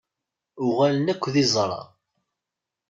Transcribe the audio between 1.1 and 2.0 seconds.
akk d iẓra.